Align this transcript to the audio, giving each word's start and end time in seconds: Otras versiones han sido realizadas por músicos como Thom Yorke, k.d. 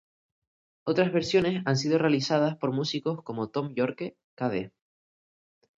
Otras 0.83 1.13
versiones 1.13 1.61
han 1.67 1.77
sido 1.77 1.99
realizadas 1.99 2.57
por 2.57 2.71
músicos 2.73 3.21
como 3.21 3.49
Thom 3.49 3.75
Yorke, 3.75 4.17
k.d. 4.33 4.71